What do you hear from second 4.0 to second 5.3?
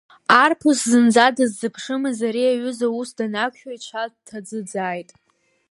дҭаӡыӡааит.